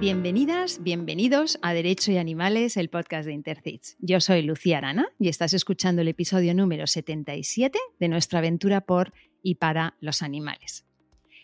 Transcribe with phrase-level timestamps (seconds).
[0.00, 3.96] Bienvenidas, bienvenidos a Derecho y Animales, el podcast de Intercits.
[3.98, 9.12] Yo soy Lucía Arana y estás escuchando el episodio número 77 de nuestra aventura por
[9.42, 10.86] y para los animales.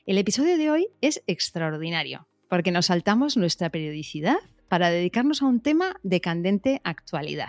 [0.06, 4.36] El episodio de hoy es extraordinario porque nos saltamos nuestra periodicidad
[4.68, 7.48] para dedicarnos a un tema de candente actualidad.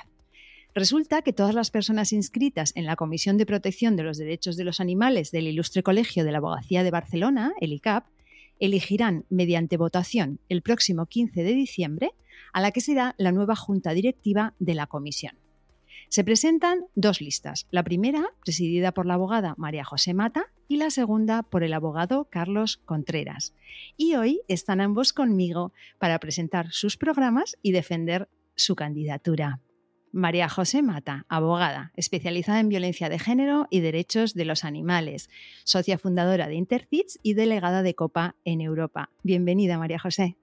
[0.73, 4.63] Resulta que todas las personas inscritas en la Comisión de Protección de los Derechos de
[4.63, 8.07] los Animales del Ilustre Colegio de la Abogacía de Barcelona, el ICAP,
[8.59, 12.11] elegirán mediante votación el próximo 15 de diciembre
[12.53, 15.37] a la que será la nueva junta directiva de la comisión.
[16.09, 20.89] Se presentan dos listas, la primera presidida por la abogada María José Mata y la
[20.89, 23.53] segunda por el abogado Carlos Contreras.
[23.97, 29.59] Y hoy están ambos conmigo para presentar sus programas y defender su candidatura.
[30.15, 35.29] María José Mata, abogada, especializada en violencia de género y derechos de los animales,
[35.65, 39.09] socia fundadora de Intercits y delegada de COPA en Europa.
[39.23, 40.37] Bienvenida, María José.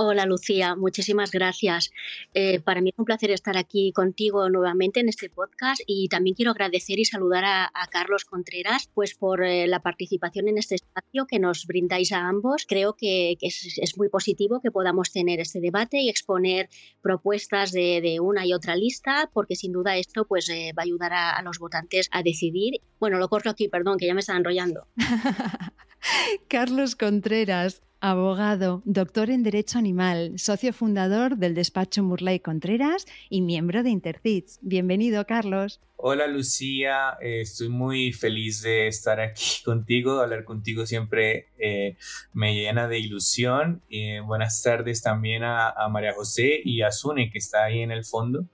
[0.00, 1.90] Hola Lucía, muchísimas gracias.
[2.32, 6.36] Eh, para mí es un placer estar aquí contigo nuevamente en este podcast y también
[6.36, 11.26] quiero agradecer y saludar a, Carlos Contreras pues por eh, la participación en este espacio
[11.26, 12.64] que nos brindáis a ambos.
[12.68, 16.68] Creo que, es, muy positivo que podamos tener este debate y exponer
[17.02, 21.12] propuestas de, una y otra lista porque sin duda esto pues eh, va a ayudar
[21.12, 22.80] a, los votantes a decidir.
[23.00, 24.86] Bueno, lo corro aquí, perdón, que ya me está enrollando.
[26.48, 33.82] Carlos Contreras, abogado, doctor en Derecho Animal, socio fundador del despacho Murley Contreras y miembro
[33.82, 34.58] de Intercits.
[34.62, 35.80] Bienvenido, Carlos.
[35.96, 37.18] Hola, Lucía.
[37.20, 40.20] Eh, estoy muy feliz de estar aquí contigo.
[40.20, 41.96] Hablar contigo siempre eh,
[42.32, 43.82] me llena de ilusión.
[44.24, 48.48] buenas tardes también a, María José y a Sune, que está ahí en el fondo.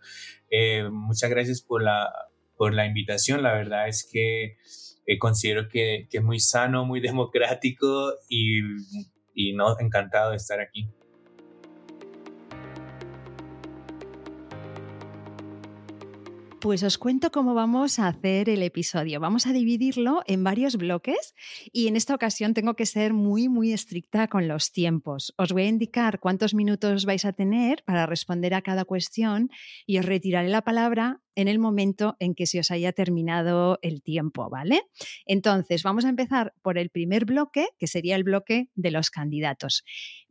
[0.50, 2.10] Eh, muchas gracias por la,
[2.56, 3.42] por la invitación.
[3.42, 4.56] La verdad es que
[5.18, 8.62] considero que, que, es muy sano, muy democrático y
[9.34, 10.88] y no, encantado de estar aquí.
[16.64, 19.20] Pues os cuento cómo vamos a hacer el episodio.
[19.20, 21.34] Vamos a dividirlo en varios bloques
[21.70, 25.34] y en esta ocasión tengo que ser muy, muy estricta con los tiempos.
[25.36, 29.50] Os voy a indicar cuántos minutos vais a tener para responder a cada cuestión
[29.84, 34.02] y os retiraré la palabra en el momento en que se os haya terminado el
[34.02, 34.82] tiempo, ¿vale?
[35.26, 39.84] Entonces, vamos a empezar por el primer bloque, que sería el bloque de los candidatos.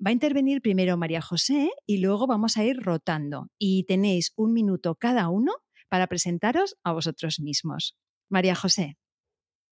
[0.03, 4.53] Va a intervenir primero María José y luego vamos a ir rotando y tenéis un
[4.53, 5.53] minuto cada uno
[5.93, 7.95] para presentaros a vosotros mismos.
[8.27, 8.97] María José.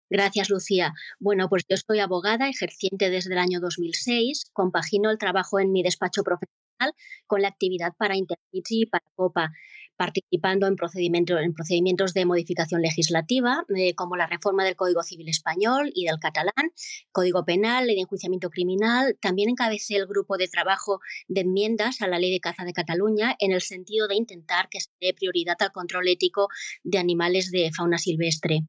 [0.10, 0.92] Gracias, Lucía.
[1.18, 5.82] Bueno, pues yo soy abogada, ejerciente desde el año 2006, compagino el trabajo en mi
[5.82, 6.94] despacho profesional
[7.26, 9.54] con la actividad para Intercity y para COPA
[10.00, 15.92] participando en, en procedimientos de modificación legislativa, eh, como la reforma del Código Civil Español
[15.94, 16.72] y del catalán,
[17.12, 19.18] Código Penal, Ley de Enjuiciamiento Criminal.
[19.20, 23.36] También encabecé el grupo de trabajo de enmiendas a la Ley de Caza de Cataluña
[23.40, 26.48] en el sentido de intentar que se dé prioridad al control ético
[26.84, 28.62] de animales de fauna silvestre.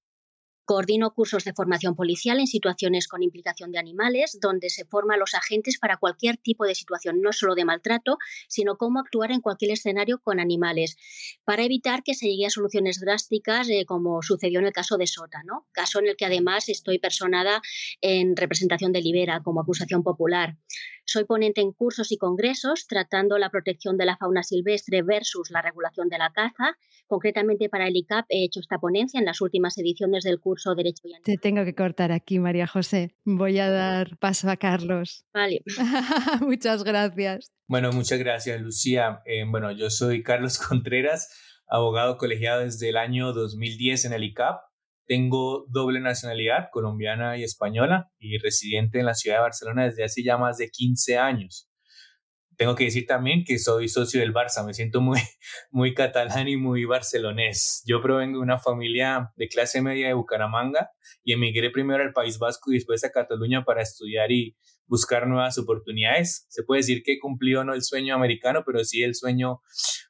[0.70, 5.16] Coordino cursos de formación policial en situaciones con implicación de animales, donde se forma a
[5.16, 9.41] los agentes para cualquier tipo de situación, no solo de maltrato, sino cómo actuar en
[9.41, 10.97] cualquier escenario con animales,
[11.42, 15.08] para evitar que se llegue a soluciones drásticas, eh, como sucedió en el caso de
[15.08, 15.42] Sota,
[15.72, 17.60] caso en el que además estoy personada
[18.00, 20.56] en representación de Libera como acusación popular.
[21.12, 25.60] Soy ponente en cursos y congresos tratando la protección de la fauna silvestre versus la
[25.60, 26.76] regulación de la caza.
[27.09, 31.03] Concretamente para el ICAP he hecho esta ponencia en las últimas ediciones del curso Derecho
[31.09, 33.16] y Te tengo que cortar aquí, María José.
[33.25, 35.25] Voy a dar paso a Carlos.
[35.34, 35.65] Vale.
[36.43, 37.50] muchas gracias.
[37.66, 39.20] Bueno, muchas gracias, Lucía.
[39.26, 44.60] Eh, bueno, yo soy Carlos Contreras, abogado colegiado desde el año 2010 en el ICAP.
[45.10, 50.22] Tengo doble nacionalidad, colombiana y española, y residente en la ciudad de Barcelona desde hace
[50.22, 51.69] ya más de 15 años
[52.60, 55.19] tengo que decir también que soy socio del Barça, me siento muy,
[55.70, 57.82] muy catalán y muy barcelonés.
[57.87, 60.91] Yo provengo de una familia de clase media de Bucaramanga
[61.25, 65.56] y emigré primero al País Vasco y después a Cataluña para estudiar y buscar nuevas
[65.56, 66.44] oportunidades.
[66.50, 69.62] Se puede decir que cumplió no el sueño americano, pero sí el sueño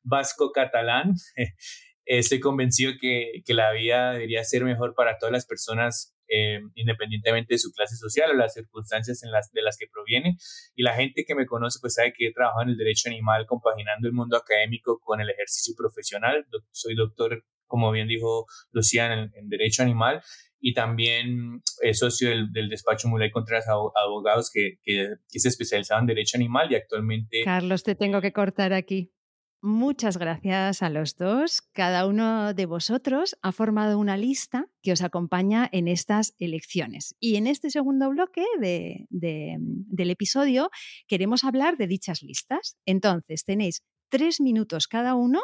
[0.02, 1.14] vasco-catalán.
[2.18, 7.54] Estoy convencido que, que la vida debería ser mejor para todas las personas eh, independientemente
[7.54, 10.36] de su clase social o las circunstancias en las, de las que proviene.
[10.74, 13.46] Y la gente que me conoce pues sabe que he trabajado en el derecho animal
[13.46, 16.46] compaginando el mundo académico con el ejercicio profesional.
[16.72, 20.20] Soy doctor, como bien dijo Lucía, en, derecho animal
[20.58, 26.08] y también es socio del, despacho Mulay Contreras Abogados que, que, que, se especializaba en
[26.08, 27.42] derecho animal y actualmente...
[27.44, 29.12] Carlos, te tengo que cortar aquí.
[29.62, 31.60] Muchas gracias a los dos.
[31.72, 37.14] Cada uno de vosotros ha formado una lista que os acompaña en estas elecciones.
[37.20, 40.70] Y en este segundo bloque del episodio
[41.06, 42.78] queremos hablar de dichas listas.
[42.86, 45.42] Entonces, tenéis tres minutos cada uno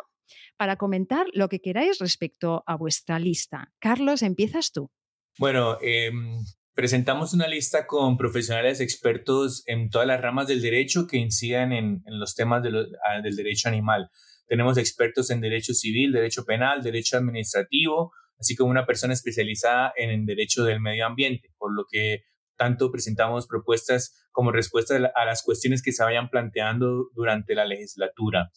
[0.57, 3.75] para comentar lo que queráis respecto a vuestra lista.
[3.79, 4.91] Carlos, empiezas tú.
[5.39, 6.39] Bueno, em,
[6.77, 12.03] presentamos una lista con profesionales expertos en todas las ramas del derecho que incidan en,
[12.05, 14.11] los temas del derecho animal.
[14.47, 20.11] Tenemos expertos en derecho civil, derecho penal, derecho administrativo, así como una persona especializada en
[20.11, 22.25] el derecho del medio ambiente, por lo que
[22.59, 28.51] tanto presentamos propuestas como respuestas a las cuestiones que se vayan planteando durante la legislatura.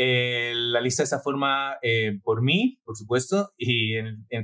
[0.00, 3.94] Eh, la lista está formada eh, por mí, por supuesto, y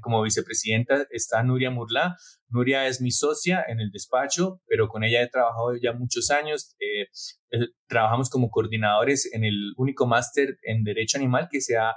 [0.01, 2.17] como vicepresidenta está Nuria Murla.
[2.49, 6.75] Nuria es mi socia en el despacho, pero con ella he trabajado ya muchos años.
[6.81, 7.07] Eh,
[7.87, 11.95] trabajamos como coordinadores en el único máster en Derecho Animal que se ha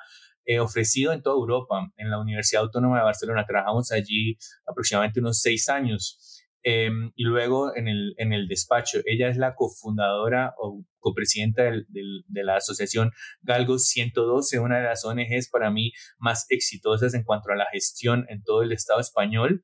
[0.61, 3.43] ofrecido en toda Europa, en la Universidad Autónoma de Barcelona.
[3.47, 4.37] Trabajamos allí
[4.67, 6.36] aproximadamente unos seis años.
[6.63, 12.43] Em, y luego en el, en el despacho, ella es la cofundadora o copresidenta de
[12.43, 13.11] la asociación
[13.41, 18.25] Galgo 112, una de las ONGs para mí más exitosas en cuanto a la gestión
[18.29, 19.63] en todo el Estado español.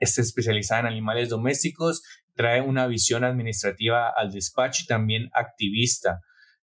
[0.00, 2.02] Está especializada en animales domésticos,
[2.34, 6.20] trae una visión administrativa al despacho y también activista.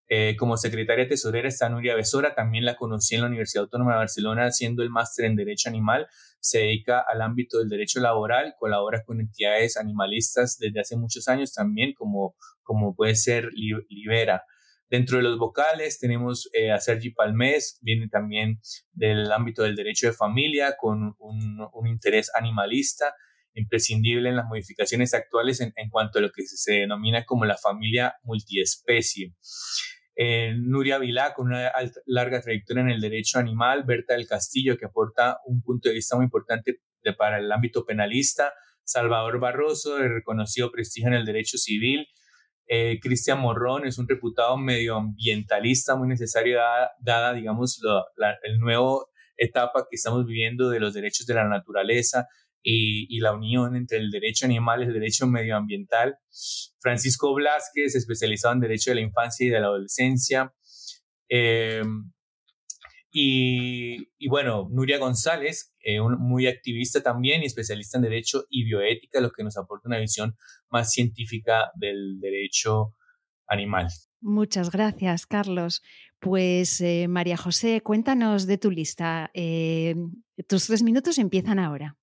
[0.08, 3.98] Eh, como secretaria tesorera está Nuria Besora, también la conocí en la Universidad Autónoma de
[4.00, 6.08] Barcelona haciendo el máster en Derecho Animal.
[6.46, 11.56] Se dedica al ámbito del derecho laboral, colabora con entidades animalistas desde hace muchos años
[11.56, 13.50] también, como, como puede ser
[13.90, 14.44] Libera.
[14.88, 18.60] Dentro de los vocales tenemos eh, a Sergi Palmés, viene también
[18.92, 23.16] del ámbito del derecho de familia, con un, un interés animalista
[23.56, 27.58] imprescindible en las modificaciones actuales en, en, cuanto a lo que se denomina como la
[27.58, 29.34] familia multiespecie.
[30.16, 31.72] Eh, Nuria Vilá, con una
[32.06, 36.16] larga trayectoria en el derecho animal, Berta del Castillo, que aporta un punto de vista
[36.16, 36.80] muy importante
[37.18, 38.54] para el ámbito penalista,
[38.84, 42.08] Salvador Barroso, de reconocido prestigio en el derecho civil,
[42.68, 46.60] eh, Cristian Morrón es un reputado medioambientalista muy necesario
[47.00, 47.80] dada, digamos,
[48.16, 52.28] la, nuevo etapa que estamos viviendo de los derechos de la naturaleza,
[52.68, 56.18] y, la unión entre el derecho animal y el derecho medioambiental.
[56.80, 60.54] Francisco Blasquez, especializado en derecho de la infancia y de la adolescencia.
[61.30, 62.12] Em,
[63.12, 69.32] y, bueno, Nuria González, eh, muy activista también y especialista en derecho y bioética, lo
[69.32, 70.36] que nos aporta una visión
[70.70, 72.96] más científica del derecho
[73.48, 73.88] animal.
[74.22, 75.84] Muchas gracias, Carlos.
[76.20, 79.30] Pues eh, María José, cuéntanos de tu lista.
[79.36, 79.96] Eh,
[80.48, 81.96] tus tres minutos empiezan ahora.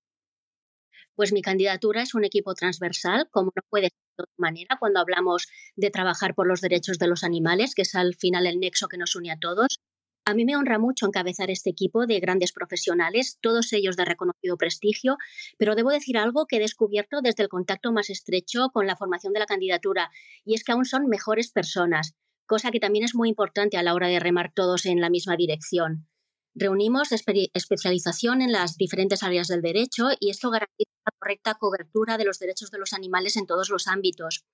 [1.15, 5.01] Pues mi candidatura es un equipo transversal, como no puede ser de otra manera cuando
[5.01, 8.89] hablamos de trabajar por los derechos de los animales, que es al final el nexo
[8.89, 9.79] que nos une a todos.
[10.25, 14.57] A mí me honra mucho encabezar este equipo de grandes profesionales, todos ellos de reconocido
[14.57, 15.19] prestigio,
[15.59, 19.33] pero debo decir algo que he descubierto desde el contacto más estrecho con la formación
[19.33, 20.11] de la candidatura,
[20.45, 22.15] y es que aún son mejores personas,
[22.47, 25.37] cosa que también es muy importante a la hora de remar todos en la misma
[25.37, 26.07] dirección.
[26.55, 32.27] Reunimos especialización en las diferentes áreas del derecho y esto garantiza la correcta cobertura de
[32.27, 34.45] los derechos de los animales en todos los ámbitos.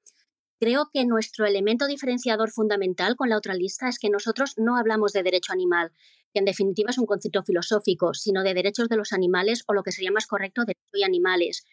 [0.61, 5.13] Creo que nuestro elemento diferenciador fundamental con la otra lista es que nosotros no hablamos
[5.13, 5.93] de derecho animal,
[6.33, 9.83] que en definitiva es un concepto filosófico, sino de derechos de los animales o lo
[9.83, 11.65] que sería más correcto, derecho y animales,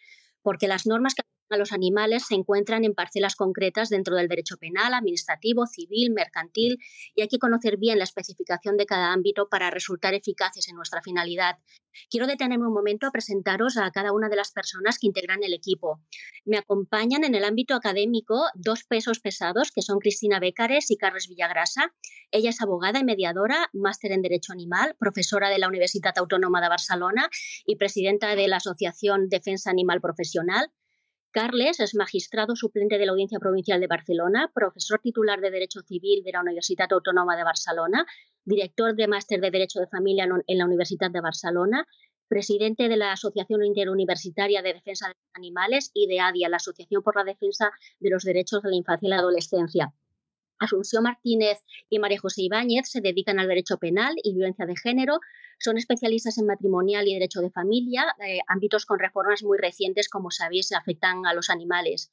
[0.42, 1.22] porque las normas que
[1.54, 6.78] a los animales se encuentran en parcelas concretas dentro del derecho penal, administrativo, civil, mercantil
[7.14, 11.02] y hay que conocer bien la especificación de cada ámbito para resultar eficaces en nuestra
[11.02, 11.58] finalidad.
[12.10, 15.54] Quiero detenerme un momento a presentaros a cada una de las personas que integran el
[15.54, 16.02] equipo.
[16.44, 21.26] Me acompañan en el ámbito académico dos pesos pesados que son Cristina Bécares y Carlos
[21.28, 21.94] Villagrasa.
[22.30, 26.68] Ella es abogada y mediadora, máster en Derecho Animal, profesora de la Universidad Autónoma de
[26.68, 27.28] Barcelona
[27.64, 30.70] y presidenta de la Asociación Defensa Animal Profesional.
[31.36, 36.24] Carles es magistrado suplente de la Audiencia Provincial de Barcelona, profesor titular de Derecho Civil
[36.24, 38.06] de la Universidad Autónoma de Barcelona,
[38.46, 41.86] director de Máster de Derecho de Familia en la Universidad de Barcelona,
[42.26, 47.16] presidente de la Asociación Interuniversitaria de Defensa de Animales y de ADIA, la Asociación por
[47.16, 49.92] la Defensa de los Derechos de la Infancia y la Adolescencia.
[50.58, 51.58] Asunción Martínez
[51.90, 55.20] y María José Ibáñez se dedican al derecho penal y violencia de género,
[55.58, 60.30] son especialistas en matrimonial y derecho de familia, eh, ámbitos con reformas muy recientes, como
[60.30, 62.12] sabéis, afectan a los animales.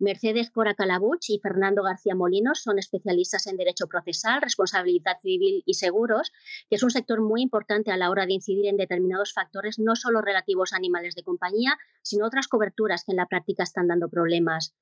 [0.00, 5.74] Mercedes Cora Calabuch y Fernando García Molinos son especialistas en derecho procesal, responsabilidad civil y
[5.74, 6.32] seguros,
[6.68, 9.94] que es un sector muy importante a la hora de incidir en determinados factores, no
[9.94, 14.08] solo relativos a animales de compañía, sino otras coberturas que en la práctica están dando
[14.08, 14.74] problemas.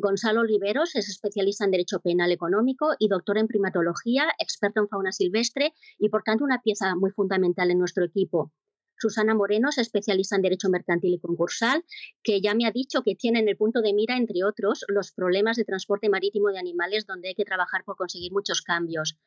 [0.00, 5.10] Gonzalo Oliveros es especialista en Derecho Penal Económico y doctor en primatología, experto en fauna
[5.10, 8.52] silvestre y, por tanto, una pieza muy fundamental en nuestro equipo.
[8.96, 11.84] Susana Moreno es especialista en Derecho Mercantil y Concursal,
[12.22, 15.10] que ya me ha dicho que tiene en el punto de mira, entre otros, los
[15.10, 19.18] problemas de transporte marítimo de animales, donde hay que trabajar por conseguir muchos cambios.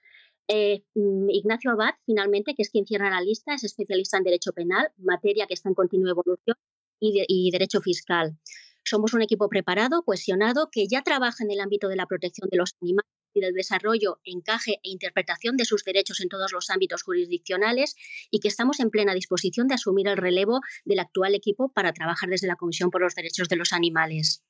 [0.48, 4.54] Eh, mm, Ignacio Abad, finalmente, que es quien cierra la lista, es especialista en Derecho
[4.54, 6.56] Penal, materia que está en continua evolución,
[7.04, 8.38] y, Derecho Fiscal.
[8.84, 12.58] Somos un equipo preparado, cohesionado, que ya trabaja en el ámbito de la protección de
[12.58, 17.04] los animales y del desarrollo, encaje e interpretación de sus derechos en todos los ámbitos
[17.04, 17.96] jurisdiccionales
[18.30, 22.30] y que estamos en plena disposición de asumir el relevo del actual equipo para trabajar
[22.30, 24.44] desde la Comisión por los Derechos de los Animales.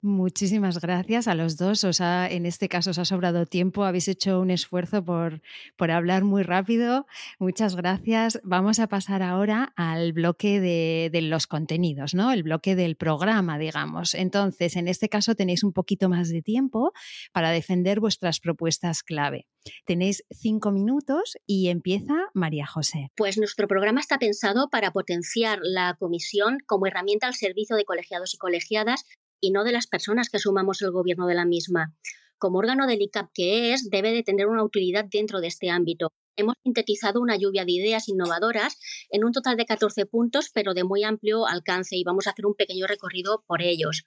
[0.00, 1.82] Muchísimas gracias a los dos.
[1.82, 5.42] O sea, en este caso os ha sobrado tiempo, habéis hecho un esfuerzo por,
[5.76, 7.06] por hablar muy rápido.
[7.40, 8.40] Muchas gracias.
[8.44, 12.30] Vamos a pasar ahora al bloque de, de, los contenidos, ¿no?
[12.30, 14.14] El bloque del programa, digamos.
[14.14, 16.92] Entonces, en este caso tenéis un poquito más de tiempo
[17.32, 19.48] para defender vuestras propuestas clave.
[19.84, 23.10] Tenéis cinco minutos y empieza María José.
[23.16, 28.34] Pues nuestro programa está pensado para potenciar la comisión como herramienta al servicio de colegiados
[28.34, 29.04] y colegiadas
[29.40, 31.94] y no de las personas que asumamos el gobierno de la misma.
[32.38, 36.12] Como órgano del ICAP que es, debe de tener una utilidad dentro de este ámbito.
[36.36, 38.78] Hemos sintetizado una lluvia de ideas innovadoras
[39.10, 42.46] en un total de 14 puntos, pero de muy amplio alcance, y vamos a hacer
[42.46, 44.04] un pequeño recorrido por ellos.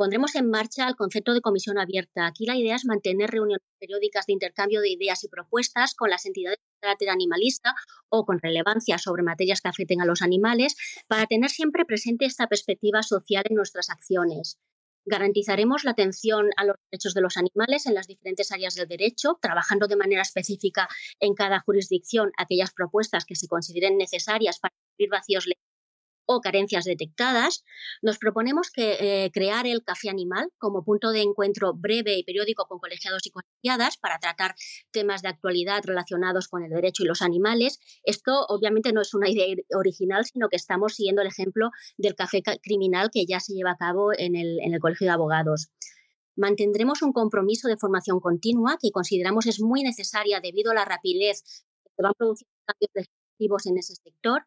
[0.00, 2.26] Pondremos en marcha el concepto de comisión abierta.
[2.26, 6.24] Aquí la idea es mantener reuniones periódicas de intercambio de ideas y propuestas con las
[6.24, 7.74] entidades de carácter animalista
[8.08, 10.74] o con relevancia sobre materias que afecten a los animales
[11.06, 14.58] para tener siempre presente esta perspectiva social en nuestras acciones.
[15.04, 19.38] Garantizaremos la atención a los derechos de los animales en las diferentes áreas del derecho,
[19.38, 20.88] trabajando de manera específica
[21.18, 25.69] en cada jurisdicción aquellas propuestas que se consideren necesarias para cubrir vacíos legales
[26.32, 27.64] o carencias detectadas,
[28.02, 32.66] nos proponemos que, eh, crear el Café Animal como punto de encuentro breve y periódico
[32.66, 34.54] con colegiados y colegiadas para tratar
[34.92, 37.80] temas de actualidad relacionados con el derecho y los animales.
[38.04, 42.42] Esto obviamente no es una idea original, sino que estamos siguiendo el ejemplo del café
[42.62, 45.68] criminal que ya se lleva a cabo en el, Colegio de Abogados.
[46.36, 51.42] Mantendremos un compromiso de formación continua que consideramos es muy necesaria debido a la rapidez
[51.84, 54.42] que van produciendo cambios legislativos en ese sector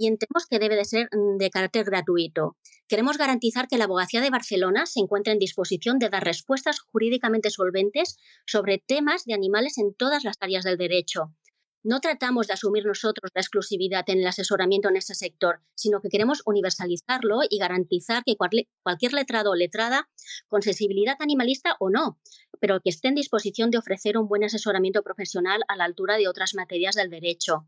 [0.00, 2.56] y entendemos que debe de ser mm, de carácter gratuito.
[2.88, 7.50] Queremos garantizar que la Abogacía de Barcelona se encuentre en disposición de dar respuestas jurídicamente
[7.50, 8.16] solventes
[8.46, 11.34] sobre temas de animales en todas las áreas del derecho.
[11.82, 16.08] No tratamos de asumir nosotros la exclusividad en el asesoramiento en ese sector, sino que
[16.08, 20.08] queremos universalizarlo y garantizar que cualquier letrado o letrada,
[20.48, 22.18] con sensibilidad animalista o no,
[22.58, 26.28] pero que esté en disposición de ofrecer un buen asesoramiento profesional a la altura de
[26.28, 27.66] otras materias del derecho.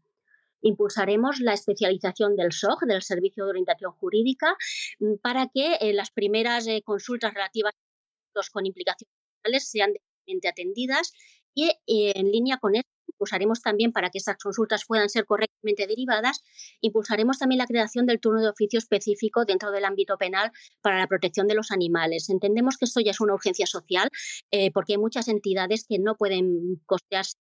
[0.63, 4.57] Impulsaremos la especialización del SOG, del Servicio de Orientación Jurídica,
[5.01, 9.11] mm, para que eh, las primeras eh, consultas relativas a los con implicaciones
[9.59, 11.13] sean debidamente atendidas
[11.55, 15.87] y eh, en línea con esto impulsaremos también para que estas consultas puedan ser correctamente
[15.87, 16.43] derivadas,
[16.81, 20.51] impulsaremos también la creación del turno de oficio específico dentro del ámbito penal
[20.81, 22.31] para la protección de los animales.
[22.31, 24.09] Entendemos que esto ya es una urgencia social
[24.73, 27.37] porque hay muchas entidades que no pueden costearse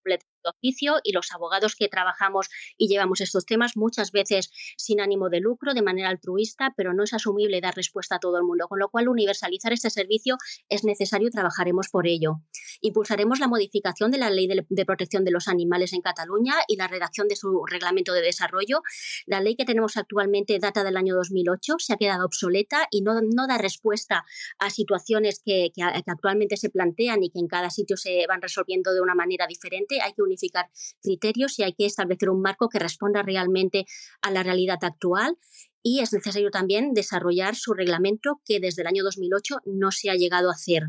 [0.50, 5.40] oficio y los abogados que trabajamos y llevamos estos temas muchas veces sin ánimo de
[5.40, 8.78] lucro, de manera altruista, pero no es asumible dar respuesta a todo el mundo, con
[8.78, 10.37] lo cual universalizar este servicio
[10.68, 12.42] es necesario y trabajaremos por ello.
[12.80, 16.88] Impulsaremos la modificación de la Ley de, Protección de los Animales en Cataluña y la
[16.88, 18.82] redacción de su reglamento de desarrollo.
[19.26, 23.20] La ley que tenemos actualmente data del año 2008, se ha quedado obsoleta y no,
[23.22, 24.25] no da respuesta
[24.58, 28.92] a situaciones que, que, actualmente se plantean y que en cada sitio se van resolviendo
[28.92, 30.00] de una manera diferente.
[30.02, 30.66] Hay que unificar
[31.02, 33.84] criterios y hay que establecer un marco que responda realmente
[34.22, 35.36] a la realidad actual
[35.82, 40.14] y es necesario también desarrollar su reglamento que desde el año 2008 no se ha
[40.14, 40.84] llegado a hacer.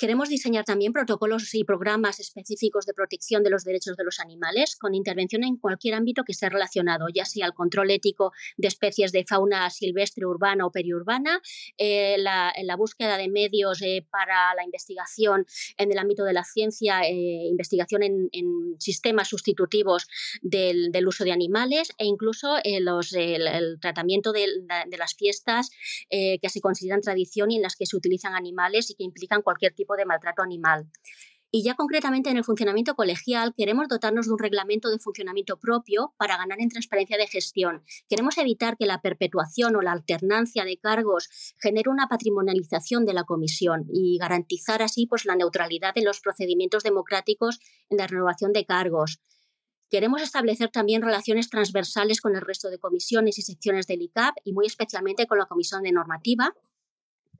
[0.00, 4.74] Queremos diseñar también protocolos y programas específicos de protección de los derechos de los animales
[4.74, 9.12] con intervención en cualquier ámbito que esté relacionado, ya sea el control ético de especies
[9.12, 11.42] de fauna silvestre, urbana o periurbana,
[11.76, 15.44] eh, la, búsqueda de medios eh, para la investigación
[15.76, 18.30] en el ámbito de la ciencia, eh, investigación en,
[18.78, 20.08] sistemas sustitutivos
[20.40, 24.46] del, uso de animales e incluso los, el, tratamiento de,
[24.86, 25.68] de las fiestas
[26.08, 29.74] que se consideran tradición y en las que se utilizan animales y que implican cualquier
[29.74, 30.90] tipo de maltrato animal.
[31.52, 36.14] Y ya concretamente en el funcionamiento colegial queremos dotarnos de un reglamento de funcionamiento propio
[36.16, 37.82] para ganar en transparencia de gestión.
[38.08, 41.28] Queremos evitar que la perpetuación o la alternancia de cargos
[41.58, 46.84] genere una patrimonialización de la comisión y garantizar así pues, la neutralidad en los procedimientos
[46.84, 49.20] democráticos en la renovación de cargos.
[49.90, 54.52] Queremos establecer también relaciones transversales con el resto de comisiones y secciones del ICAP y
[54.52, 56.54] muy especialmente con la Comisión de Normativa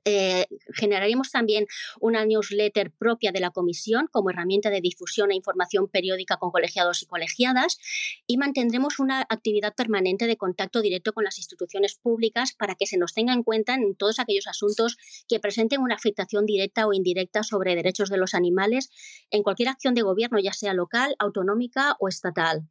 [0.03, 1.67] Eh, generaremos también
[1.99, 7.03] una newsletter propia de la comisión como herramienta de difusión e información periódica con colegiados
[7.03, 7.77] y colegiadas
[8.25, 12.97] y mantendremos una actividad permanente de contacto directo con las instituciones públicas para que se
[12.97, 17.43] nos tenga en cuenta en todos aquellos asuntos que presenten una afectación directa o indirecta
[17.43, 18.89] sobre derechos de los animales
[19.29, 22.67] en cualquier acción de gobierno, ya sea local, autonómica o estatal.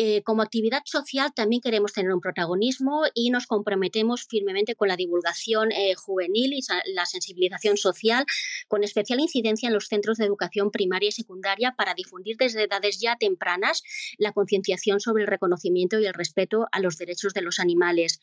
[0.00, 4.94] Eh, como actividad social también queremos tener un protagonismo y nos comprometemos firmemente con la
[4.94, 6.60] divulgación eh, juvenil y
[6.94, 8.24] la sensibilización social,
[8.68, 13.00] con especial incidencia en los centros de educación primaria y secundaria para difundir desde edades
[13.00, 13.82] ya tempranas
[14.18, 18.20] la concienciación sobre el reconocimiento y el respeto a los derechos de los animales.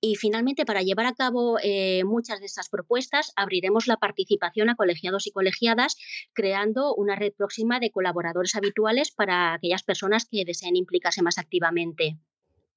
[0.00, 4.76] Y finalmente, para llevar a cabo eh, muchas de estas propuestas, abriremos la participación a
[4.76, 5.96] colegiados y colegiadas,
[6.34, 12.18] creando una red próxima de colaboradores habituales para aquellas personas que deseen implicarse más activamente.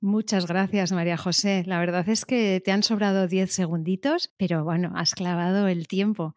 [0.02, 1.64] Muchas gracias, María José.
[1.68, 6.36] La verdad es que te han sobrado 10 segunditos, pero bueno, has clavado el tiempo.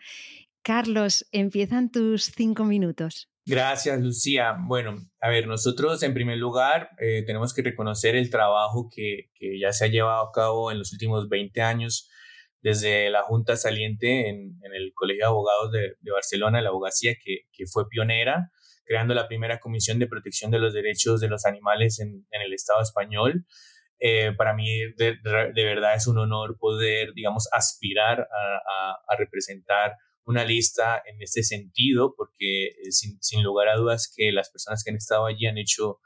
[0.62, 3.28] Carlos, empiezan tus cinco minutos.
[3.47, 4.56] Gracias, Lucía.
[4.59, 9.30] Bueno, a ver, nosotros en primer lugar eh, tenemos que reconocer el trabajo que,
[9.61, 12.09] ya se ha llevado a cabo en los últimos 20 años
[12.61, 17.66] desde la Junta Saliente en, el Colegio de Abogados de, Barcelona, la abogacía que, que
[17.66, 18.50] fue pionera
[18.85, 22.81] creando la primera Comisión de Protección de los Derechos de los Animales en, el Estado
[22.83, 23.47] español.
[23.99, 25.19] Eh, para mí de,
[25.55, 32.67] verdad es un honor poder, digamos, aspirar a, representar una lista en este sentido, porque
[32.67, 35.99] eh, sin, sin, lugar a dudas que las personas que han estado allí han hecho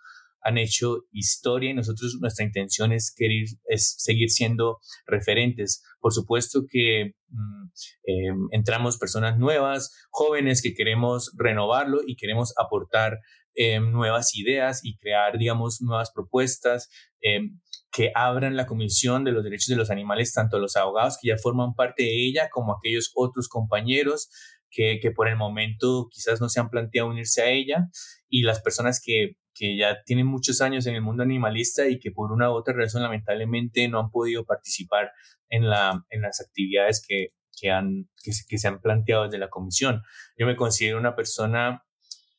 [0.47, 5.83] han hecho historia y nosotros nuestra intención es, querer, es seguir siendo referentes.
[6.01, 7.67] Por supuesto que mm,
[8.05, 13.19] em, entramos personas nuevas, jóvenes que queremos renovarlo y queremos aportar
[13.55, 17.59] em, nuevas ideas y crear, digamos, nuevas propuestas em,
[17.91, 21.39] que abran la Comisión de los Derechos de los Animales, tanto los abogados que ya
[21.39, 24.29] forman parte de ella como aquellos otros compañeros
[24.71, 27.89] que, que por el momento quizás no se han planteado unirse a ella
[28.29, 32.11] y las personas que que ya tienen muchos años en el mundo animalista y que
[32.11, 35.13] por una u otra razón lamentablemente no han podido participar
[35.49, 39.49] en, la, en las actividades que, que, han, que, que se han planteado desde la
[39.49, 40.03] comisión.
[40.37, 41.85] Yo me considero una persona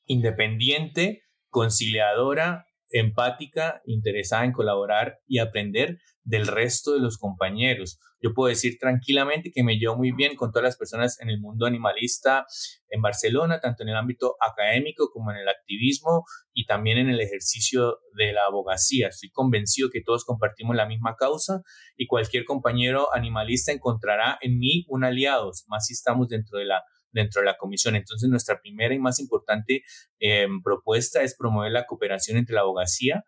[0.06, 8.00] independiente, conciliadora, empática, interesada en colaborar y aprender del resto de los compañeros.
[8.20, 11.40] Yo puedo decir tranquilamente que me llevo muy bien con todas las personas en el
[11.40, 12.46] mundo animalista
[12.90, 17.22] en Barcelona, tanto en el ámbito académico como en el activismo y también en el
[17.22, 19.10] ejercicio de la abogacía.
[19.10, 21.62] Estoy convencido que todos compartimos la misma causa
[21.96, 26.84] y cualquier compañero animalista encontrará en mí un aliado, más si estamos dentro de la
[27.18, 27.96] dentro de la comisión.
[27.96, 29.84] Entonces, nuestra primera y más importante
[30.20, 33.26] eh, propuesta es promover la cooperación entre la abogacía,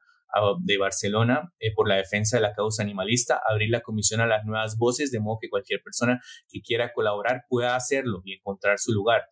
[0.62, 4.46] de Barcelona eh, por la defensa de la causa animalista, abrir la comisión a las
[4.46, 8.94] nuevas voces, de modo que cualquier persona que quiera colaborar pueda hacerlo y encontrar su
[8.94, 9.24] lugar.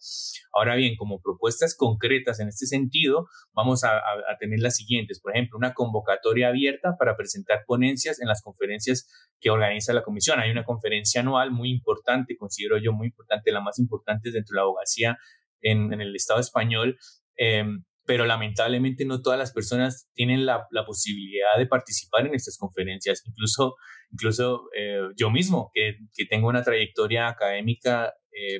[0.53, 4.01] Ahora bien, como propuestas concretas en este sentido, vamos a,
[4.39, 5.19] tener las siguientes.
[5.19, 9.07] Por ejemplo, una convocatoria abierta para presentar ponencias en las conferencias
[9.39, 10.39] que organiza la comisión.
[10.39, 14.57] Hay una conferencia anual muy importante, considero yo muy importante, la más importante dentro de
[14.57, 15.17] la abogacía
[15.61, 16.97] en, el Estado español,
[17.35, 23.21] em, pero lamentablemente no todas las personas tienen la, posibilidad de participar en estas conferencias.
[23.25, 23.75] Incluso,
[24.11, 28.59] incluso eh, yo mismo, que, que, tengo una trayectoria académica eh,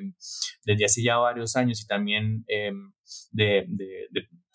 [0.64, 2.72] desde hace ya varios años y también eh,
[3.32, 3.66] de,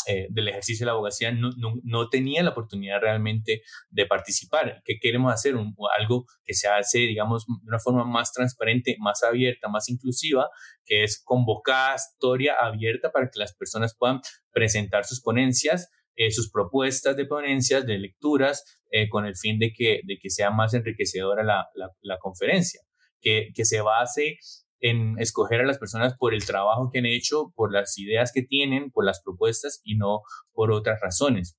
[0.07, 1.49] eh, del ejercicio de la abogacía no,
[1.83, 4.81] no, tenía la oportunidad realmente de participar.
[4.85, 5.55] ¿Qué queremos hacer?
[5.97, 10.49] algo que se hace, digamos, de una forma más transparente, más abierta, más inclusiva,
[10.85, 17.15] que es convocatoria abierta para que las personas puedan presentar sus ponencias, eh, sus propuestas
[17.15, 21.43] de ponencias, de lecturas, eh, con el fin de que, de que sea más enriquecedora
[21.43, 21.67] la,
[22.01, 22.81] la, conferencia,
[23.19, 24.37] que, que se base
[24.83, 28.41] en escoger a las personas por el trabajo que han hecho, por las ideas que
[28.41, 31.57] tienen, por las propuestas y no por otras razones.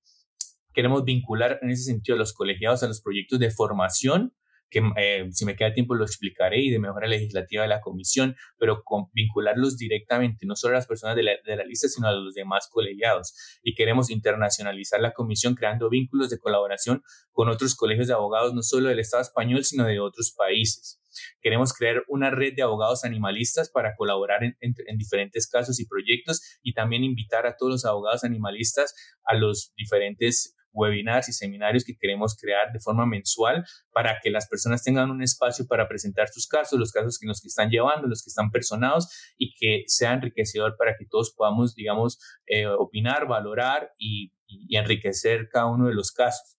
[0.74, 4.34] Queremos vincular en ese sentido a los colegiados a los proyectos de formación,
[4.74, 8.34] que eh, si me queda tiempo lo explicaré, y de mejora legislativa de la comisión,
[8.58, 12.08] pero con, vincularlos directamente, no solo a las personas de la, de la lista, sino
[12.08, 13.34] a los demás colegiados.
[13.62, 18.62] Y queremos internacionalizar la comisión creando vínculos de colaboración con otros colegios de abogados, no
[18.62, 21.00] solo del Estado español, sino de otros países.
[21.40, 26.74] Queremos crear una red de abogados animalistas para colaborar en, diferentes casos y proyectos y
[26.74, 32.36] también invitar a todos los abogados animalistas a los diferentes webinars y seminarios que queremos
[32.36, 36.78] crear de forma mensual para que las personas tengan un espacio para presentar sus casos,
[36.78, 39.08] los casos que nos que están llevando, los que están personados
[39.38, 45.48] y que sea enriquecedor para que todos podamos, digamos, eh, opinar, valorar y, y enriquecer
[45.48, 46.58] cada uno de los casos.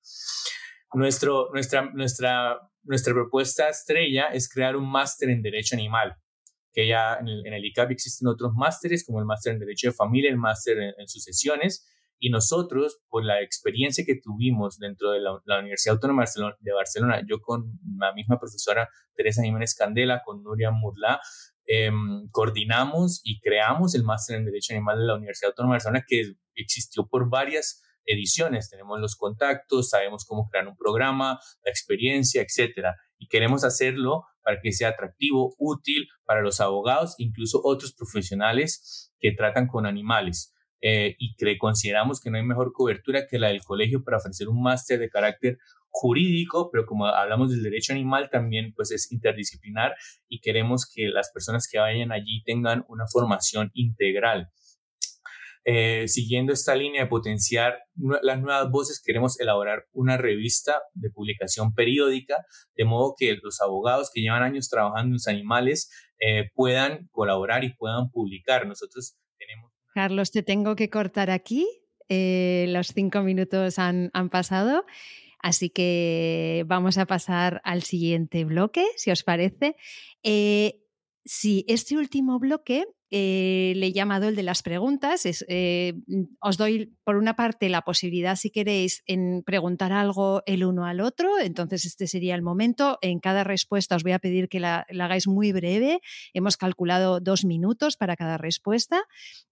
[0.93, 6.15] Nuestro, nuestra, nuestra nuestra propuesta estrella es crear un máster en Derecho Animal,
[6.71, 9.89] que ya en el, en el ICAP existen otros másteres, como el máster en Derecho
[9.89, 11.88] de Familia, el máster en, sucesiones,
[12.19, 16.23] y nosotros, por la experiencia que tuvimos dentro de la, Universidad Autónoma
[16.60, 21.19] de Barcelona, yo con la misma profesora Teresa Jiménez Candela, con Nuria Murla,
[21.65, 26.06] em, coordinamos y creamos el máster en Derecho Animal de la Universidad Autónoma de Barcelona,
[26.08, 32.41] que existió por varias ediciones, tenemos los contactos, sabemos cómo crear un programa, la experiencia,
[32.41, 32.95] etcétera.
[33.17, 39.32] Y queremos hacerlo para que sea atractivo, útil para los abogados, incluso otros profesionales que
[39.32, 40.54] tratan con animales.
[40.81, 44.49] Eh, y que consideramos que no hay mejor cobertura que la del colegio para ofrecer
[44.49, 45.57] un máster de carácter
[45.89, 49.95] jurídico, pero como hablamos del derecho animal, también pues es interdisciplinar
[50.27, 54.51] y queremos que las personas que vayan allí tengan una formación integral.
[55.67, 57.79] Eh, siguiendo esta línea de potenciar
[58.21, 64.11] las nuevas voces, queremos elaborar una revista de publicación periódica, de modo que los abogados
[64.13, 68.67] que llevan años trabajando en los animales eh, puedan colaborar y puedan publicar.
[68.67, 69.71] Nosotros tenemos...
[69.95, 71.65] Carlos, te tengo que cortar aquí.
[72.10, 74.86] Eh, los cinco minutos han, han pasado.
[75.39, 79.77] Así que vamos a pasar al siguiente bloque, si os parece.
[81.23, 85.25] sí, este último bloque eh, le he llamado el de las preguntas.
[85.47, 90.65] Eh, mm, os doy, por una parte, la posibilidad, si queréis, en preguntar algo el
[90.65, 91.39] uno al otro.
[91.39, 92.97] Entonces, este sería el momento.
[93.01, 95.99] En cada respuesta os voy a pedir que la, hagáis muy breve.
[96.33, 99.03] Hemos calculado dos minutos para cada respuesta.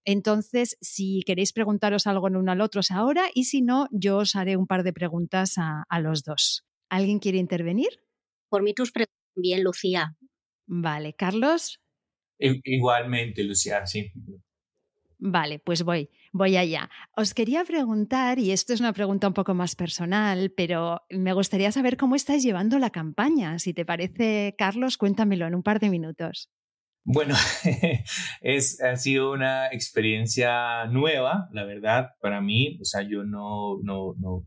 [0.04, 4.18] Entonces, si queréis preguntaros algo en uno al otro es ahora y si no, yo
[4.18, 6.64] os haré un par de preguntas a, a los dos.
[6.88, 8.00] ¿Alguien quiere intervenir?
[8.48, 10.16] Por mí tus preguntas bien, Lucía.
[10.66, 11.83] Vale, Carlos.
[12.38, 14.12] Igualmente, Lucía, sí.
[15.18, 16.90] Vale, pues voy, voy allá.
[17.16, 21.72] Os quería preguntar, y esto es una pregunta un poco más personal, pero me gustaría
[21.72, 23.58] saber cómo estáis llevando la campaña.
[23.58, 26.50] Si te parece, Carlos, cuéntamelo en un par de minutos.
[27.04, 27.34] Bueno,
[28.40, 32.78] es, ha sido una experiencia nueva, la verdad, para mí.
[32.80, 34.44] O sea, yo no, no, no,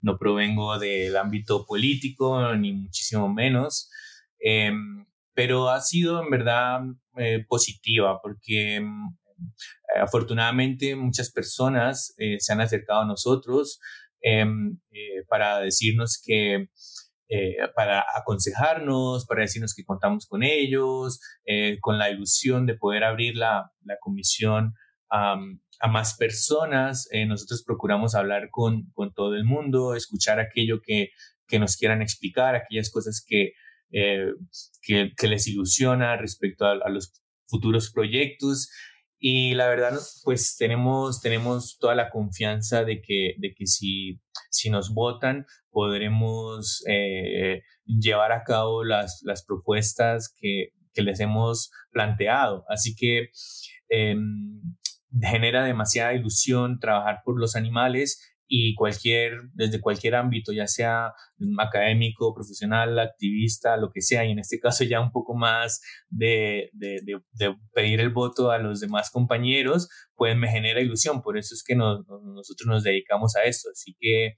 [0.00, 3.90] no provengo del ámbito político, ni muchísimo menos.
[4.38, 5.04] Em,
[5.36, 6.80] pero ha sido en verdad
[7.18, 9.16] eh, positiva porque mm,
[9.94, 13.78] eh, afortunadamente muchas personas eh, se han acercado a nosotros
[14.22, 14.78] em,
[15.28, 16.68] para decirnos que,
[17.74, 21.20] para aconsejarnos, para decirnos que contamos con ellos,
[21.80, 23.70] con la ilusión de poder abrir la,
[24.00, 24.74] comisión
[25.10, 25.36] a
[25.88, 27.08] más personas.
[27.26, 31.10] nosotros procuramos hablar con, con, todo el mundo, escuchar aquello que,
[31.46, 33.52] que nos quieran explicar, aquellas cosas que
[33.92, 34.32] eh,
[34.82, 37.12] que, les ilusiona respecto a, los
[37.46, 38.70] futuros proyectos.
[39.18, 44.20] Y la verdad, pues tenemos, tenemos toda la confianza de que, de que si,
[44.50, 51.70] si nos votan, podremos eh, llevar a cabo las, las propuestas que, que les hemos
[51.92, 52.64] planteado.
[52.68, 53.28] Así que
[53.88, 54.60] em,
[55.20, 61.12] genera demasiada ilusión trabajar por los animales y cualquier, desde cualquier ámbito, ya sea
[61.58, 66.70] académico, profesional, activista, lo que sea, y en este caso ya un poco más de,
[66.72, 67.00] de,
[67.72, 71.74] pedir el voto a los demás compañeros, pues me genera ilusión, por eso es que
[71.74, 74.34] nosotros nos dedicamos a esto, así que,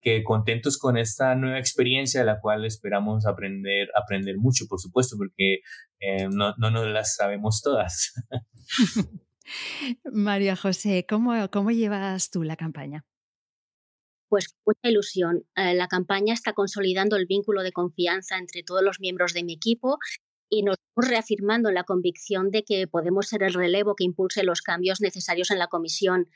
[0.00, 5.16] que contentos con esta nueva experiencia de la cual esperamos aprender, aprender mucho, por supuesto,
[5.18, 5.60] porque
[6.00, 8.12] eh, no, no nos las sabemos todas.
[10.12, 13.04] María José, ¿cómo, ¿cómo llevas tú la campaña?
[14.28, 15.44] Pues mucha ilusión.
[15.56, 19.54] Eh, la campaña está consolidando el vínculo de confianza entre todos los miembros de mi
[19.54, 19.98] equipo
[20.48, 24.62] y nos estamos reafirmando la convicción de que podemos ser el relevo que impulse los
[24.62, 26.28] cambios necesarios en la comisión.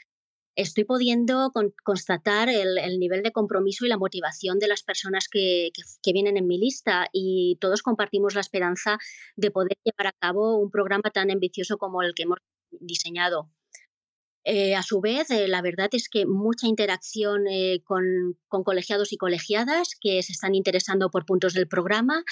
[0.56, 1.52] Estoy pudiendo
[1.84, 5.70] constatar el, nivel de compromiso y la motivación de las personas que
[6.12, 8.98] vienen en mi lista y todos compartimos la esperanza
[9.36, 12.38] de poder llevar a cabo un programa tan ambicioso como el que hemos
[12.72, 13.50] diseñado.
[14.44, 19.16] Eh, a su vez, eh, la verdad es que mucha interacción eh, con, colegiados y
[19.16, 22.24] colegiadas que se están interesando por puntos del programa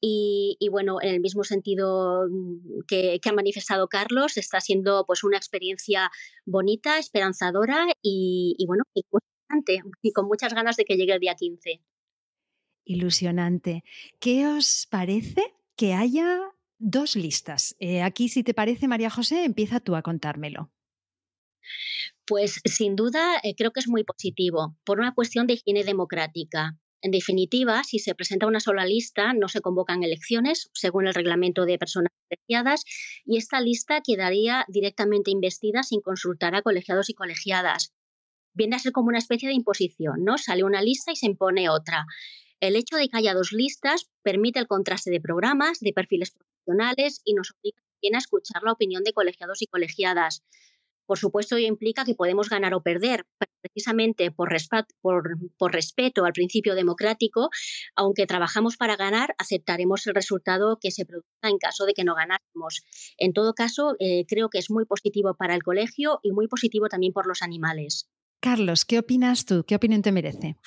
[0.00, 5.36] y, bueno, en el mismo sentido mm, que, ha manifestado Carlos, está siendo pues una
[5.36, 6.10] experiencia
[6.44, 11.80] bonita, esperanzadora y, bueno, ilusionante y con muchas ganas de que llegue el día 15.
[12.84, 13.82] Ilusionante.
[14.20, 16.40] ¿Qué os parece que haya
[16.78, 17.74] dos listas?
[18.02, 20.70] aquí, si te parece, María José, empieza tú a contármelo.
[22.26, 26.78] Pues sin duda eh, creo que es muy positivo, por una cuestión de higiene democrática.
[27.04, 31.66] En definitiva, si se presenta una sola lista, no se convocan elecciones según el reglamento
[31.66, 32.84] de personas colegiadas
[33.26, 37.92] y esta lista quedaría directamente investida sin consultar a colegiados y colegiadas.
[38.54, 40.38] Viene a ser como una especie de imposición, ¿no?
[40.38, 42.06] Sale una lista y se impone otra.
[42.60, 47.20] El hecho de que haya dos listas permite el contraste de programas, de perfiles profesionales
[47.22, 50.42] y nos obliga también a escuchar la opinión de colegiados y colegiadas.
[51.06, 53.26] Por supuesto, implica que podemos ganar o perder,
[53.60, 54.48] precisamente por,
[55.02, 57.50] por, respeto al principio democrático,
[57.96, 62.14] aunque trabajamos para ganar, aceptaremos el resultado que se produzca en caso de que no
[62.14, 62.82] ganásemos.
[63.18, 66.88] En todo caso, eh, creo que es muy positivo para el colegio y muy positivo
[66.88, 68.08] también por los animales.
[68.40, 69.64] Carlos, ¿qué opinas tú?
[69.66, 70.58] ¿Qué opinión te merece?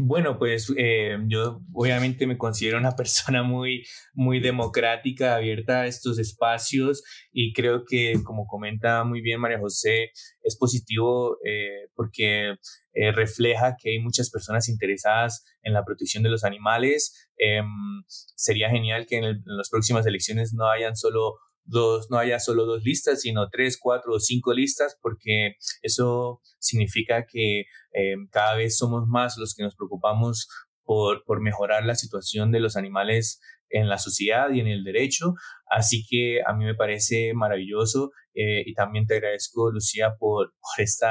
[0.00, 3.84] Bueno, pues eh, yo obviamente me considero una persona muy,
[4.14, 10.10] muy democrática, abierta a estos espacios y creo que, como comenta muy bien María José,
[10.42, 12.56] es positivo eh, porque
[12.92, 17.28] eh, refleja que hay muchas personas interesadas en la protección de los animales.
[17.36, 17.66] Em,
[18.06, 21.34] sería genial que en, en las próximas elecciones no hayan solo
[21.68, 27.26] dos, no haya solo dos listas, sino tres, cuatro o cinco listas, porque eso significa
[27.30, 27.60] que
[27.92, 30.48] eh, cada vez somos más los que nos preocupamos
[30.84, 35.34] por, por mejorar la situación de los animales en la sociedad y en el derecho.
[35.70, 40.84] Así que a mí me parece maravilloso eh, y también te agradezco, Lucía, por, por
[40.84, 41.06] este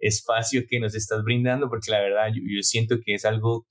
[0.00, 3.66] espacio que nos estás brindando, porque la verdad yo, yo, siento que es algo,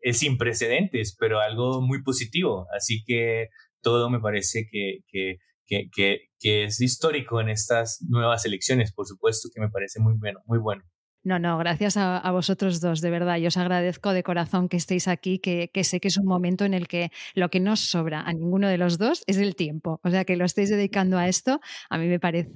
[0.00, 2.66] es sin precedentes, pero algo muy positivo.
[2.76, 3.48] Así que
[3.82, 6.28] todo me parece que, que, que, que,
[6.64, 10.82] es histórico en estas nuevas elecciones, por supuesto que me parece muy bueno, muy bueno.
[11.26, 13.38] No, no, gracias a, vosotros dos, de verdad.
[13.38, 16.74] Yo os agradezco de corazón que estéis aquí, que, sé que es un momento en
[16.74, 20.00] el que lo que nos sobra a ninguno de los dos es el tiempo.
[20.04, 22.52] O sea, que lo estéis dedicando a esto, a mí me parece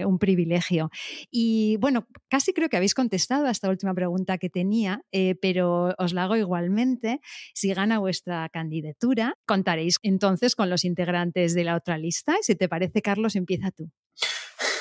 [0.00, 0.88] eh, un privilegio.
[1.30, 5.94] Y bueno, casi creo que habéis contestado a esta última pregunta que tenía, eh, pero
[5.98, 7.20] os la hago igualmente.
[7.52, 12.32] Si gana vuestra candidatura, contaréis entonces con los integrantes de la otra lista.
[12.40, 13.90] Y si te parece, Carlos, empieza tú.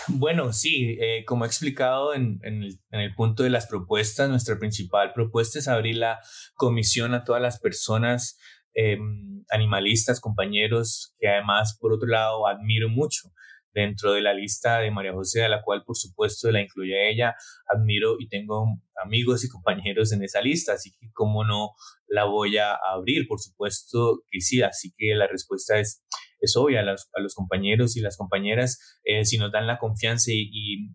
[0.08, 5.60] Bueno, sí, eh, como he explicado en, el, punto de las propuestas, nuestra principal propuesta
[5.60, 6.20] es abrir la
[6.56, 8.38] comisión a todas las personas
[8.74, 13.32] em, animalistas, compañeros, que además, por otro lado, admiro mucho
[13.74, 17.36] dentro de la lista de María José, a la cual por supuesto la incluye ella,
[17.68, 18.66] admiro y tengo
[19.04, 21.72] amigos y compañeros en esa lista, así que cómo no
[22.08, 26.04] la voy a abrir, por supuesto que sí, así que la respuesta es
[26.44, 30.90] es obvia a los, compañeros y las compañeras, eh, si nos dan la confianza y,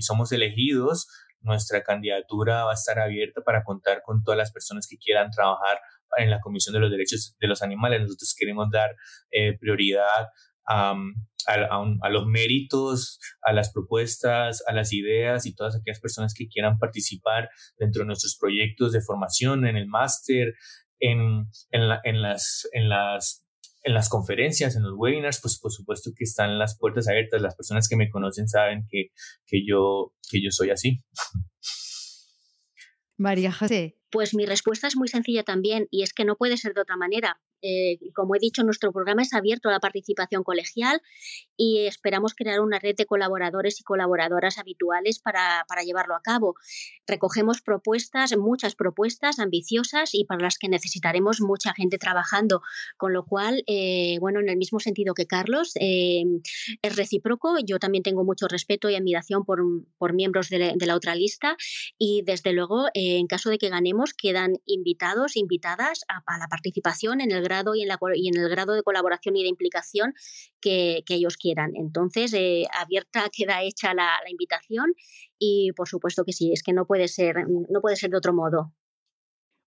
[0.00, 1.08] somos elegidos,
[1.40, 5.80] nuestra candidatura va a estar abierta para contar con todas las personas que quieran trabajar
[6.18, 8.02] en la Comisión de los Derechos de los Animales.
[8.02, 8.94] Nosotros queremos dar
[9.30, 10.28] eh, prioridad
[10.66, 10.94] a,
[12.10, 17.48] los méritos, a las propuestas, a las ideas y todas aquellas personas que quieran participar
[17.78, 20.54] dentro de nuestros proyectos de formación, en el máster,
[21.00, 22.18] en, en
[22.88, 23.42] las
[23.82, 27.42] en las conferencias, en los webinars, pues por supuesto que están las puertas abiertas.
[27.42, 29.10] Las personas que me conocen saben que,
[29.46, 31.02] que, yo, que yo soy así.
[33.16, 33.96] María José.
[34.10, 36.96] Pues mi respuesta es muy sencilla también y es que no puede ser de otra
[36.96, 37.40] manera.
[37.62, 41.00] Eh, como he dicho, nuestro programa es abierto a la participación colegial
[41.56, 46.54] y esperamos crear una red de colaboradores y colaboradoras habituales para, llevarlo a cabo.
[47.06, 52.62] Recogemos propuestas, muchas propuestas ambiciosas y para las que necesitaremos mucha gente trabajando,
[52.96, 56.24] con lo cual, eh, bueno, en el mismo sentido que Carlos, eh,
[56.82, 57.56] es recíproco.
[57.64, 59.62] Yo también tengo mucho respeto y admiración por,
[60.12, 61.56] miembros de, la otra lista
[61.96, 67.20] y, desde luego, en caso de que ganemos, quedan invitados, invitadas a, a la participación
[67.20, 70.14] en el y en, la, y en el grado de colaboración y de implicación
[70.60, 71.72] que, ellos quieran.
[71.76, 74.94] Entonces, eh, abierta queda hecha la, la invitación
[75.38, 78.32] y por supuesto que sí, es que no puede ser, no puede ser de otro
[78.32, 78.72] modo.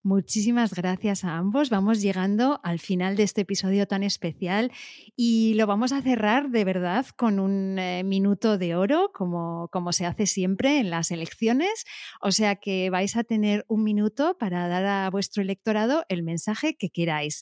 [0.05, 1.71] Muchísimas gracias a ambos.
[1.71, 4.71] Vamos llegando al final de este episodio tan especial
[5.15, 9.93] y lo vamos a cerrar de verdad con un eh, minuto de oro, como, como
[9.93, 11.85] se hace siempre en las elecciones.
[12.21, 16.75] O sea que vais a tener un minuto para dar a vuestro electorado el mensaje
[16.75, 17.41] que queráis.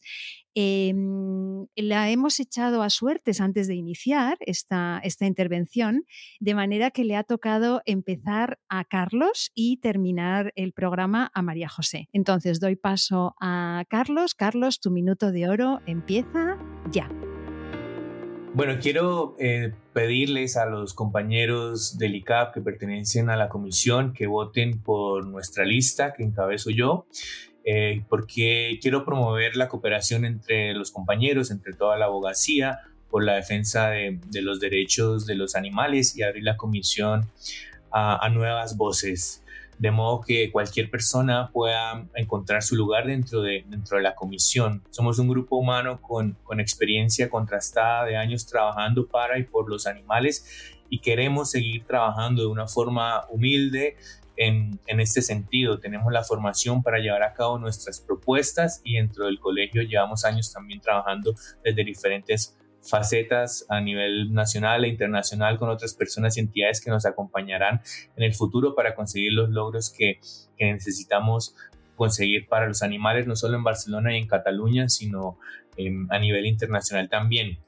[0.56, 6.06] Em, la hemos echado a suertes antes de iniciar esta, esta intervención,
[6.39, 11.70] de manera que le ha tocado empezar a Carlos y terminar el programa a María
[11.70, 12.08] José.
[12.13, 14.36] Entonces doy paso a Carlos.
[14.36, 16.58] Carlos, tu minuto de oro empieza
[16.92, 17.10] ya.
[18.56, 24.28] Bueno, quiero eh, pedirles a los compañeros del ICAP que pertenecen a la comisión que
[24.28, 27.08] voten por nuestra lista que encabezo yo
[27.63, 32.80] eh, porque quiero promover la cooperación entre los compañeros, entre toda la abogacía,
[33.13, 37.30] por la defensa de, los derechos de los animales y abrir la comisión
[37.91, 39.43] a, nuevas voces,
[39.78, 44.82] de modo que cualquier persona pueda encontrar su lugar dentro de, dentro de la comisión.
[44.89, 49.86] Somos un grupo humano con, con experiencia contrastada de años trabajando para y por los
[49.86, 53.95] animales y queremos seguir trabajando de una forma humilde
[54.38, 55.80] en, este sentido.
[55.80, 60.52] Tenemos la formación para llevar a cabo nuestras propuestas y dentro del colegio llevamos años
[60.52, 66.82] también trabajando desde diferentes facetas a nivel nacional e internacional con otras personas y entidades
[66.82, 67.82] que nos acompañarán
[68.17, 70.19] en el futuro para conseguir los logros que,
[70.60, 71.56] necesitamos
[71.96, 75.38] conseguir para los animales, no solo en Barcelona y en Cataluña, sino
[75.76, 77.60] em, a nivel internacional también.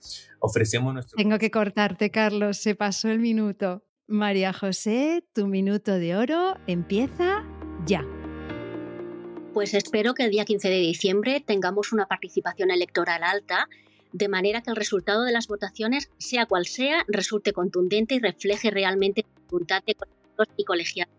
[1.15, 3.83] Tengo que cortarte, Carlos, se pasó el minuto.
[4.07, 7.43] María José, tu minuto de oro empieza
[7.87, 8.05] ya.
[9.51, 13.67] Pues espero que el día 15 de diciembre tengamos una participación electoral alta
[14.11, 18.69] de manera que el resultado de las votaciones, sea cual sea, resulte contundente y refleje
[18.69, 19.95] realmente la voluntad de
[20.55, 21.14] y colegiados.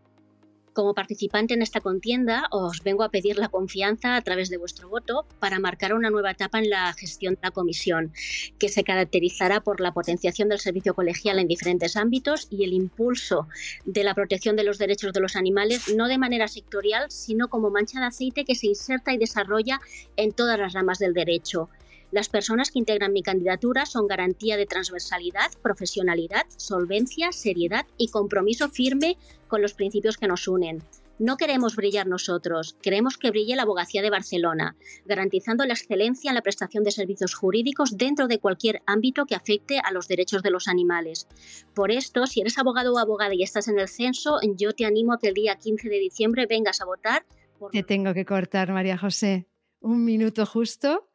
[0.77, 4.91] Como participante en esta contienda, os vengo a pedir la confianza a través de vuestro
[4.91, 8.13] voto para marcar una nueva etapa en la gestión de la comisión,
[8.59, 13.49] que se caracterizará por la potenciación del servicio colegial en diferentes ámbitos y el impulso
[13.87, 17.71] de la protección de los derechos de los animales, no de manera sectorial, sino como
[17.71, 19.81] mancha de aceite que se inserta y desarrolla
[20.19, 21.71] en todas las ramas del derecho.
[22.13, 28.69] Las personas que integran mi candidatura son garantía de transversalidad, profesionalidad, solvencia, seriedad y compromiso
[28.69, 29.17] firme
[29.49, 30.83] con los principios que nos unen.
[31.19, 36.35] No queremos brillar nosotros, queremos que brille la abogacía de Barcelona, garantizando la excelencia en
[36.35, 40.51] la prestación de servicios jurídicos dentro de cualquier ámbito que afecte a los derechos de
[40.51, 41.27] los animales.
[41.75, 45.15] Por esto, si eres abogado o abogada y estás en el censo, yo te animo
[45.15, 47.25] a que el día 15 de diciembre vengas a votar.
[47.73, 49.49] Te tengo que cortar, María José.
[49.81, 51.09] Un minuto justo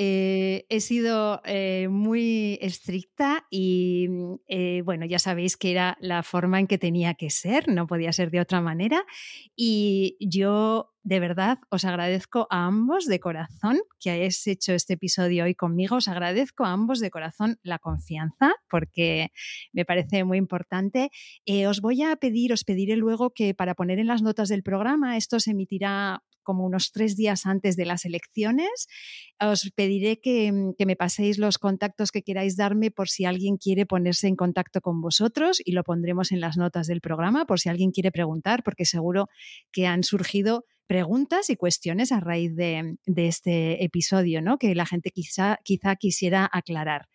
[0.00, 6.22] eh, he sido eh, muy estricta y mm, eh, bueno, ya sabéis que era la
[6.22, 9.04] forma en que tenía que ser, no podía ser de otra manera.
[9.56, 15.42] Y yo de verdad os agradezco a ambos de corazón que hayáis hecho este episodio
[15.42, 15.96] hoy conmigo.
[15.96, 19.32] Os agradezco a ambos de corazón la confianza porque
[19.72, 21.10] me parece muy importante.
[21.66, 25.16] os voy a pedir, os pediré luego que para poner en las notas del programa,
[25.16, 28.86] esto se emitirá como unos tres días antes de las elecciones.
[29.40, 30.20] Os pediré
[30.52, 34.36] mm, que, me paséis los contactos que queráis darme por si alguien quiere ponerse en
[34.36, 38.10] contacto con vosotros y lo pondremos en las notas del programa por si alguien quiere
[38.10, 39.28] preguntar, porque seguro
[39.72, 44.58] que han surgido preguntas y cuestiones a raíz de, este episodio, ¿no?
[44.58, 47.08] Que la gente quizá, quizá quisiera aclarar.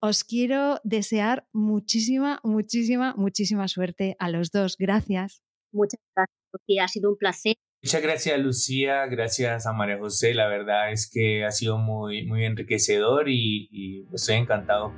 [0.00, 4.76] Os quiero desear muchísima, muchísima, muchísima suerte a los dos.
[4.78, 5.42] Gracias.
[5.72, 10.92] Muchas gracias, Ha sido un placer Muchas gracias Lucía, gracias a María José, la verdad
[10.92, 14.92] es que ha sido muy, muy enriquecedor y, estoy encantado.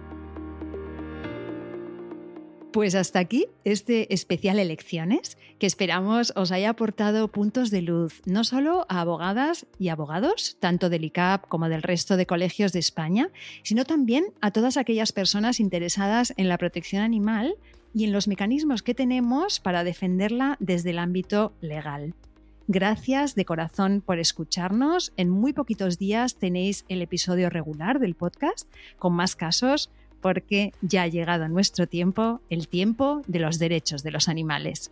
[2.72, 8.42] Pues hasta aquí este especial elecciones que esperamos os haya aportado puntos de luz no
[8.42, 13.30] solo a abogadas y abogados, tanto del ICAP como del resto de colegios de España,
[13.62, 17.54] sino también a todas aquellas personas interesadas en la protección animal
[17.94, 22.14] y en los mecanismos que tenemos para defenderla desde el ámbito legal.
[22.74, 25.12] Gracias de corazón por escucharnos.
[25.18, 28.66] En muy poquitos días tenéis el episodio regular del podcast
[28.98, 29.90] con más casos
[30.22, 34.90] porque ya ha llegado nuestro tiempo, el tiempo de los derechos de los animales.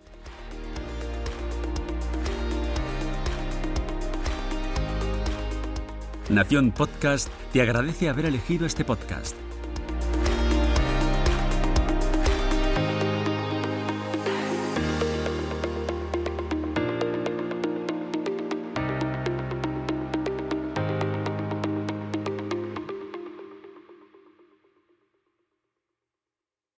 [6.28, 9.34] Nación Podcast te agradece haber elegido este podcast.